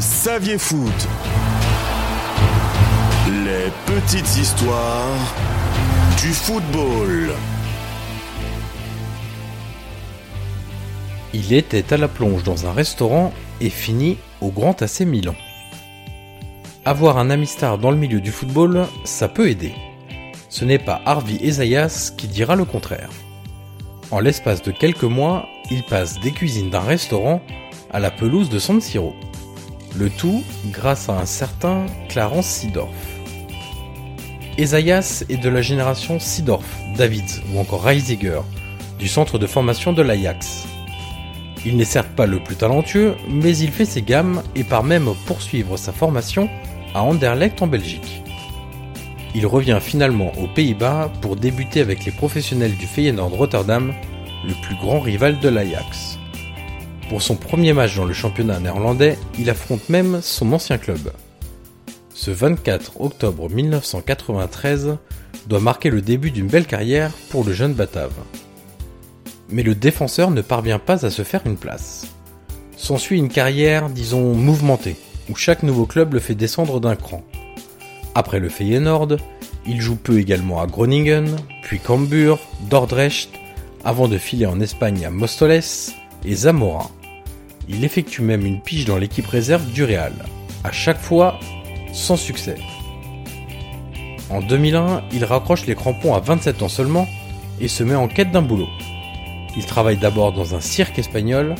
Saviez 0.00 0.58
Foot. 0.58 1.08
Les 3.44 3.72
petites 3.86 4.36
histoires 4.36 5.34
du 6.20 6.28
football. 6.28 7.32
Il 11.34 11.52
était 11.52 11.92
à 11.92 11.96
la 11.96 12.06
plonge 12.06 12.44
dans 12.44 12.66
un 12.66 12.72
restaurant 12.72 13.32
et 13.60 13.70
finit 13.70 14.18
au 14.40 14.50
Grand 14.50 14.80
AC 14.82 15.00
Milan. 15.00 15.34
Avoir 16.84 17.18
un 17.18 17.30
ami 17.30 17.46
star 17.46 17.78
dans 17.78 17.90
le 17.90 17.96
milieu 17.96 18.20
du 18.20 18.30
football, 18.30 18.86
ça 19.04 19.28
peut 19.28 19.48
aider. 19.48 19.74
Ce 20.48 20.64
n'est 20.64 20.78
pas 20.78 21.02
Harvey 21.06 21.38
Ezayas 21.42 22.12
qui 22.16 22.28
dira 22.28 22.54
le 22.54 22.64
contraire. 22.64 23.10
En 24.12 24.20
l'espace 24.20 24.62
de 24.62 24.70
quelques 24.70 25.02
mois, 25.02 25.46
il 25.70 25.82
passe 25.82 26.20
des 26.20 26.30
cuisines 26.30 26.70
d'un 26.70 26.80
restaurant 26.80 27.42
à 27.90 27.98
la 27.98 28.10
pelouse 28.10 28.48
de 28.48 28.58
San 28.58 28.80
Siro. 28.80 29.14
Le 29.96 30.10
tout 30.10 30.42
grâce 30.66 31.08
à 31.08 31.18
un 31.18 31.26
certain 31.26 31.86
Clarence 32.08 32.46
Sidorf. 32.46 32.94
Ezayas 34.58 35.24
est 35.28 35.36
de 35.36 35.48
la 35.48 35.62
génération 35.62 36.18
Sidorf, 36.18 36.66
Davids 36.96 37.42
ou 37.52 37.60
encore 37.60 37.84
Reisiger, 37.84 38.40
du 38.98 39.08
centre 39.08 39.38
de 39.38 39.46
formation 39.46 39.92
de 39.92 40.02
l'Ajax. 40.02 40.66
Il 41.64 41.76
n'est 41.76 41.84
certes 41.84 42.14
pas 42.16 42.26
le 42.26 42.40
plus 42.40 42.56
talentueux, 42.56 43.14
mais 43.28 43.56
il 43.56 43.70
fait 43.70 43.84
ses 43.84 44.02
gammes 44.02 44.42
et 44.54 44.64
part 44.64 44.84
même 44.84 45.10
poursuivre 45.26 45.76
sa 45.76 45.92
formation 45.92 46.48
à 46.94 47.02
Anderlecht 47.02 47.62
en 47.62 47.66
Belgique. 47.66 48.22
Il 49.34 49.46
revient 49.46 49.78
finalement 49.80 50.32
aux 50.38 50.48
Pays-Bas 50.48 51.12
pour 51.20 51.36
débuter 51.36 51.80
avec 51.80 52.04
les 52.04 52.12
professionnels 52.12 52.76
du 52.76 52.86
Feyenoord 52.86 53.34
Rotterdam, 53.34 53.92
le 54.46 54.54
plus 54.62 54.76
grand 54.76 55.00
rival 55.00 55.38
de 55.40 55.48
l'Ajax. 55.48 56.18
Pour 57.08 57.22
son 57.22 57.36
premier 57.36 57.72
match 57.72 57.96
dans 57.96 58.04
le 58.04 58.12
championnat 58.12 58.60
néerlandais, 58.60 59.18
il 59.38 59.50
affronte 59.50 59.88
même 59.88 60.20
son 60.22 60.52
ancien 60.52 60.78
club. 60.78 61.12
Ce 62.14 62.30
24 62.30 63.00
octobre 63.00 63.48
1993 63.48 64.96
doit 65.46 65.60
marquer 65.60 65.90
le 65.90 66.02
début 66.02 66.30
d'une 66.30 66.48
belle 66.48 66.66
carrière 66.66 67.12
pour 67.30 67.44
le 67.44 67.52
jeune 67.52 67.74
Batave 67.74 68.12
mais 69.50 69.62
le 69.62 69.74
défenseur 69.74 70.30
ne 70.30 70.42
parvient 70.42 70.78
pas 70.78 71.06
à 71.06 71.10
se 71.10 71.22
faire 71.22 71.42
une 71.46 71.56
place. 71.56 72.06
S'ensuit 72.76 73.18
une 73.18 73.28
carrière, 73.28 73.88
disons, 73.88 74.34
mouvementée, 74.34 74.96
où 75.28 75.36
chaque 75.36 75.62
nouveau 75.62 75.86
club 75.86 76.14
le 76.14 76.20
fait 76.20 76.34
descendre 76.34 76.80
d'un 76.80 76.96
cran. 76.96 77.24
Après 78.14 78.40
le 78.40 78.48
Feyenoord, 78.48 79.16
il 79.66 79.80
joue 79.80 79.96
peu 79.96 80.18
également 80.18 80.60
à 80.60 80.66
Groningen, 80.66 81.36
puis 81.62 81.80
Cambuur, 81.80 82.38
Dordrecht, 82.70 83.30
avant 83.84 84.08
de 84.08 84.18
filer 84.18 84.46
en 84.46 84.60
Espagne 84.60 85.04
à 85.04 85.10
Mostoles 85.10 85.60
et 86.24 86.34
Zamora. 86.34 86.90
Il 87.68 87.84
effectue 87.84 88.22
même 88.22 88.46
une 88.46 88.60
pige 88.60 88.84
dans 88.84 88.96
l'équipe 88.96 89.26
réserve 89.26 89.70
du 89.72 89.84
Real, 89.84 90.12
à 90.64 90.72
chaque 90.72 91.00
fois 91.00 91.38
sans 91.92 92.16
succès. 92.16 92.56
En 94.30 94.40
2001, 94.40 95.04
il 95.12 95.24
raccroche 95.24 95.66
les 95.66 95.74
crampons 95.74 96.14
à 96.14 96.20
27 96.20 96.62
ans 96.62 96.68
seulement 96.68 97.06
et 97.60 97.68
se 97.68 97.82
met 97.82 97.94
en 97.94 98.08
quête 98.08 98.30
d'un 98.30 98.42
boulot. 98.42 98.68
Il 99.56 99.64
travaille 99.64 99.96
d'abord 99.96 100.32
dans 100.32 100.54
un 100.54 100.60
cirque 100.60 100.98
espagnol, 100.98 101.54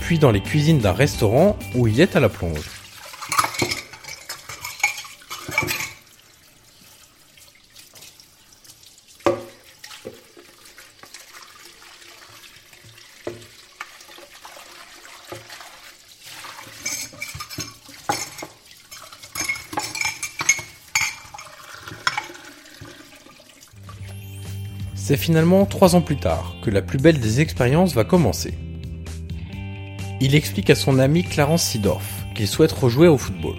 puis 0.00 0.18
dans 0.18 0.30
les 0.30 0.40
cuisines 0.40 0.78
d'un 0.78 0.92
restaurant 0.92 1.56
où 1.74 1.86
il 1.86 2.00
est 2.00 2.16
à 2.16 2.20
la 2.20 2.28
plonge. 2.28 2.73
C'est 25.06 25.18
finalement 25.18 25.66
trois 25.66 25.96
ans 25.96 26.00
plus 26.00 26.16
tard 26.16 26.56
que 26.62 26.70
la 26.70 26.80
plus 26.80 26.96
belle 26.96 27.20
des 27.20 27.42
expériences 27.42 27.92
va 27.92 28.04
commencer. 28.04 28.54
Il 30.22 30.34
explique 30.34 30.70
à 30.70 30.74
son 30.74 30.98
ami 30.98 31.24
Clarence 31.24 31.62
Sidorf 31.62 32.24
qu'il 32.34 32.48
souhaite 32.48 32.72
rejouer 32.72 33.06
au 33.06 33.18
football. 33.18 33.56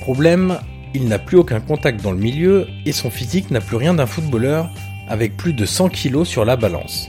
Problème, 0.00 0.58
il 0.94 1.06
n'a 1.06 1.20
plus 1.20 1.36
aucun 1.36 1.60
contact 1.60 2.02
dans 2.02 2.10
le 2.10 2.18
milieu 2.18 2.66
et 2.86 2.90
son 2.90 3.08
physique 3.08 3.52
n'a 3.52 3.60
plus 3.60 3.76
rien 3.76 3.94
d'un 3.94 4.06
footballeur 4.06 4.68
avec 5.06 5.36
plus 5.36 5.52
de 5.52 5.64
100 5.64 5.90
kilos 5.90 6.26
sur 6.26 6.44
la 6.44 6.56
balance. 6.56 7.08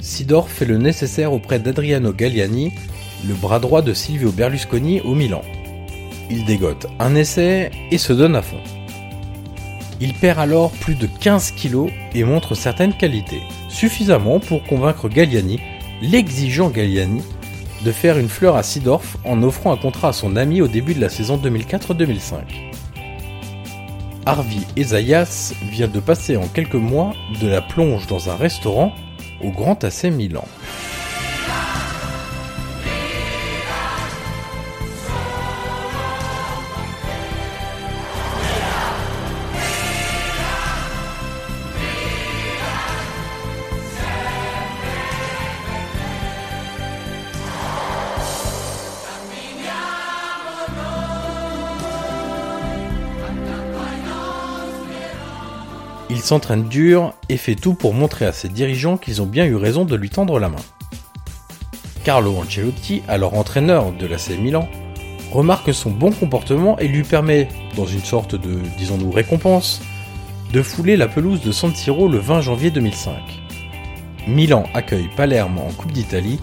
Sidorf 0.00 0.50
fait 0.50 0.64
le 0.64 0.78
nécessaire 0.78 1.32
auprès 1.32 1.60
d'Adriano 1.60 2.12
Galliani, 2.12 2.72
le 3.24 3.34
bras 3.34 3.60
droit 3.60 3.82
de 3.82 3.94
Silvio 3.94 4.32
Berlusconi 4.32 5.00
au 5.02 5.14
Milan. 5.14 5.42
Il 6.28 6.44
dégote 6.44 6.88
un 6.98 7.14
essai 7.14 7.70
et 7.92 7.98
se 7.98 8.12
donne 8.12 8.34
à 8.34 8.42
fond. 8.42 8.58
Il 10.00 10.14
perd 10.14 10.38
alors 10.38 10.70
plus 10.70 10.94
de 10.94 11.06
15 11.06 11.52
kilos 11.52 11.90
et 12.14 12.22
montre 12.22 12.54
certaines 12.54 12.94
qualités, 12.94 13.42
suffisamment 13.68 14.38
pour 14.38 14.62
convaincre 14.64 15.08
Galliani, 15.08 15.60
l'exigeant 16.00 16.70
Galliani, 16.70 17.22
de 17.84 17.92
faire 17.92 18.18
une 18.18 18.28
fleur 18.28 18.56
à 18.56 18.62
Sidorf 18.62 19.16
en 19.24 19.42
offrant 19.42 19.72
un 19.72 19.76
contrat 19.76 20.08
à 20.08 20.12
son 20.12 20.36
ami 20.36 20.62
au 20.62 20.68
début 20.68 20.94
de 20.94 21.00
la 21.00 21.08
saison 21.08 21.36
2004-2005. 21.36 22.68
Harvey 24.26 24.60
Ezayas 24.76 25.52
vient 25.70 25.88
de 25.88 26.00
passer 26.00 26.36
en 26.36 26.46
quelques 26.46 26.74
mois 26.74 27.14
de 27.40 27.48
la 27.48 27.62
plonge 27.62 28.06
dans 28.06 28.30
un 28.30 28.36
restaurant 28.36 28.92
au 29.42 29.50
Grand 29.50 29.82
AC 29.84 30.04
Milan. 30.04 30.44
Il 56.18 56.24
s'entraîne 56.24 56.64
dur 56.64 57.14
et 57.28 57.36
fait 57.36 57.54
tout 57.54 57.74
pour 57.74 57.94
montrer 57.94 58.26
à 58.26 58.32
ses 58.32 58.48
dirigeants 58.48 58.96
qu'ils 58.96 59.22
ont 59.22 59.26
bien 59.26 59.44
eu 59.44 59.54
raison 59.54 59.84
de 59.84 59.94
lui 59.94 60.10
tendre 60.10 60.40
la 60.40 60.48
main. 60.48 60.56
Carlo 62.02 62.34
Ancelotti, 62.36 63.02
alors 63.06 63.34
entraîneur 63.34 63.92
de 63.92 64.04
l'AC 64.04 64.30
Milan, 64.30 64.68
remarque 65.30 65.72
son 65.72 65.92
bon 65.92 66.10
comportement 66.10 66.76
et 66.80 66.88
lui 66.88 67.04
permet, 67.04 67.46
dans 67.76 67.86
une 67.86 68.02
sorte 68.02 68.34
de, 68.34 68.58
disons-nous, 68.78 69.12
récompense, 69.12 69.80
de 70.52 70.60
fouler 70.60 70.96
la 70.96 71.06
pelouse 71.06 71.40
de 71.40 71.52
San 71.52 71.72
Siro 71.72 72.08
le 72.08 72.18
20 72.18 72.40
janvier 72.40 72.72
2005. 72.72 73.14
Milan 74.26 74.64
accueille 74.74 75.10
Palerme 75.16 75.58
en 75.58 75.70
Coupe 75.70 75.92
d'Italie 75.92 76.40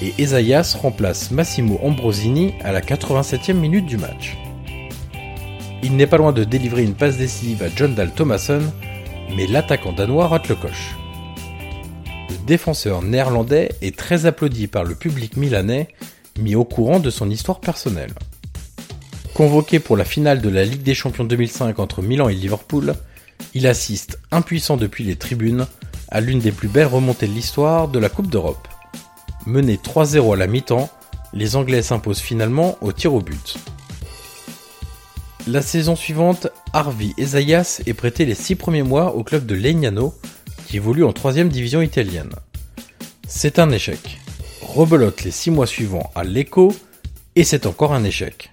et 0.00 0.14
Esaias 0.16 0.74
remplace 0.80 1.32
Massimo 1.32 1.78
Ambrosini 1.82 2.54
à 2.64 2.72
la 2.72 2.80
87e 2.80 3.52
minute 3.52 3.84
du 3.84 3.98
match. 3.98 4.38
Il 5.82 5.96
n'est 5.96 6.06
pas 6.06 6.16
loin 6.16 6.32
de 6.32 6.44
délivrer 6.44 6.82
une 6.82 6.94
passe 6.94 7.18
décisive 7.18 7.62
à 7.62 7.68
John 7.76 7.94
Dal 7.94 8.12
Thomason 8.12 8.62
mais 9.34 9.46
l'attaquant 9.46 9.92
danois 9.92 10.28
rate 10.28 10.48
le 10.48 10.54
coche. 10.54 10.96
Le 12.30 12.36
défenseur 12.46 13.02
néerlandais 13.02 13.70
est 13.82 13.96
très 13.96 14.26
applaudi 14.26 14.66
par 14.66 14.84
le 14.84 14.94
public 14.94 15.36
milanais, 15.36 15.88
mis 16.38 16.54
au 16.54 16.64
courant 16.64 17.00
de 17.00 17.10
son 17.10 17.30
histoire 17.30 17.60
personnelle. 17.60 18.12
Convoqué 19.34 19.78
pour 19.78 19.96
la 19.96 20.04
finale 20.04 20.40
de 20.40 20.48
la 20.48 20.64
Ligue 20.64 20.82
des 20.82 20.94
Champions 20.94 21.24
2005 21.24 21.78
entre 21.78 22.02
Milan 22.02 22.28
et 22.28 22.34
Liverpool, 22.34 22.94
il 23.54 23.66
assiste, 23.66 24.18
impuissant 24.30 24.76
depuis 24.76 25.04
les 25.04 25.16
tribunes, 25.16 25.66
à 26.08 26.20
l'une 26.20 26.40
des 26.40 26.52
plus 26.52 26.68
belles 26.68 26.86
remontées 26.86 27.28
de 27.28 27.32
l'histoire 27.32 27.88
de 27.88 27.98
la 27.98 28.08
Coupe 28.08 28.30
d'Europe. 28.30 28.66
Mené 29.46 29.76
3-0 29.76 30.34
à 30.34 30.36
la 30.36 30.46
mi-temps, 30.46 30.90
les 31.32 31.56
Anglais 31.56 31.82
s'imposent 31.82 32.20
finalement 32.20 32.76
au 32.80 32.92
tir 32.92 33.14
au 33.14 33.20
but. 33.20 33.58
La 35.50 35.62
saison 35.62 35.96
suivante, 35.96 36.48
Harvey 36.74 37.14
Ezayas 37.16 37.80
est 37.86 37.94
prêté 37.94 38.26
les 38.26 38.34
six 38.34 38.54
premiers 38.54 38.82
mois 38.82 39.14
au 39.14 39.24
club 39.24 39.46
de 39.46 39.54
Legnano, 39.54 40.12
qui 40.66 40.76
évolue 40.76 41.04
en 41.04 41.14
troisième 41.14 41.48
division 41.48 41.80
italienne. 41.80 42.34
C'est 43.26 43.58
un 43.58 43.70
échec. 43.70 44.20
Rebelote 44.60 45.24
les 45.24 45.30
six 45.30 45.50
mois 45.50 45.66
suivants 45.66 46.10
à 46.14 46.22
Lecco, 46.22 46.74
et 47.34 47.44
c'est 47.44 47.64
encore 47.64 47.94
un 47.94 48.04
échec. 48.04 48.52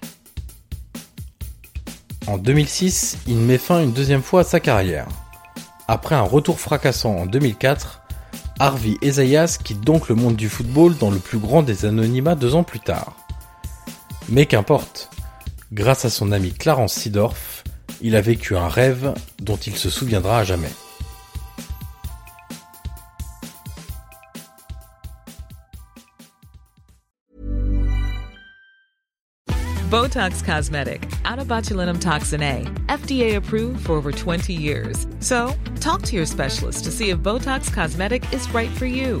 En 2.28 2.38
2006, 2.38 3.18
il 3.26 3.36
met 3.36 3.58
fin 3.58 3.82
une 3.82 3.92
deuxième 3.92 4.22
fois 4.22 4.40
à 4.40 4.44
sa 4.44 4.60
carrière. 4.60 5.08
Après 5.88 6.14
un 6.14 6.22
retour 6.22 6.58
fracassant 6.58 7.14
en 7.14 7.26
2004, 7.26 8.00
Harvey 8.58 8.94
Ezayas 9.02 9.58
quitte 9.62 9.82
donc 9.82 10.08
le 10.08 10.14
monde 10.14 10.36
du 10.36 10.48
football 10.48 10.96
dans 10.96 11.10
le 11.10 11.18
plus 11.18 11.38
grand 11.38 11.62
des 11.62 11.84
anonymats 11.84 12.36
deux 12.36 12.54
ans 12.54 12.64
plus 12.64 12.80
tard. 12.80 13.18
Mais 14.30 14.46
qu'importe, 14.46 15.10
grâce 15.72 16.04
à 16.04 16.10
son 16.10 16.32
ami 16.32 16.52
Clarence 16.52 16.94
Sidorf, 16.94 17.64
il 18.00 18.16
a 18.16 18.20
vécu 18.20 18.56
un 18.56 18.68
rêve 18.68 19.14
dont 19.40 19.56
il 19.56 19.76
se 19.76 19.90
souviendra 19.90 20.40
à 20.40 20.44
jamais. 20.44 20.70
Botox 29.88 30.42
Cosmetic, 30.42 31.08
out 31.24 31.38
of 31.38 31.46
botulinum 31.46 32.00
toxin 32.00 32.42
A, 32.42 32.64
FDA 32.88 33.36
approved 33.36 33.86
for 33.86 33.92
over 33.92 34.10
20 34.10 34.52
years. 34.52 35.06
So, 35.20 35.54
talk 35.78 36.02
to 36.02 36.16
your 36.16 36.26
specialist 36.26 36.82
to 36.84 36.90
see 36.90 37.10
if 37.10 37.18
Botox 37.18 37.72
Cosmetic 37.72 38.24
is 38.32 38.52
right 38.52 38.70
for 38.70 38.86
you. 38.86 39.20